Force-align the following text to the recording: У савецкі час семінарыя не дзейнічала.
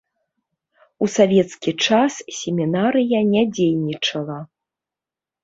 У 1.05 1.09
савецкі 1.15 1.71
час 1.89 2.13
семінарыя 2.39 3.19
не 3.33 3.43
дзейнічала. 3.53 4.39